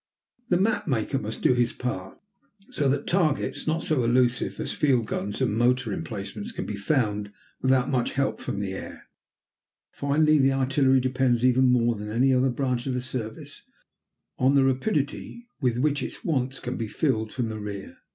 The 0.49 0.57
map 0.57 0.87
maker 0.87 1.19
must 1.19 1.43
do 1.43 1.53
his 1.53 1.73
part, 1.73 2.17
so 2.71 2.89
that 2.89 3.05
targets 3.05 3.67
not 3.67 3.83
so 3.83 4.03
elusive 4.03 4.59
as 4.59 4.73
field 4.73 5.05
guns 5.05 5.41
and 5.43 5.53
motor 5.55 5.93
emplacements 5.93 6.51
can 6.51 6.65
be 6.65 6.75
found 6.75 7.31
without 7.61 7.87
much 7.91 8.13
help 8.13 8.41
from 8.41 8.61
the 8.61 8.73
air. 8.73 9.05
Finally, 9.91 10.39
the 10.39 10.53
artillery 10.53 10.99
depends, 11.01 11.45
even 11.45 11.69
more 11.71 11.93
than 11.93 12.09
any 12.09 12.33
other 12.33 12.49
branch 12.49 12.87
of 12.87 12.95
the 12.95 12.99
service, 12.99 13.61
on 14.39 14.55
the 14.55 14.63
rapidity 14.63 15.47
with 15.61 15.77
which 15.77 16.01
its 16.01 16.25
wants 16.25 16.59
can 16.59 16.77
be 16.77 16.87
filled 16.87 17.31
from 17.31 17.49
the 17.49 17.59
rear. 17.59 17.97